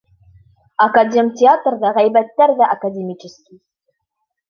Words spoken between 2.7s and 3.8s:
академический!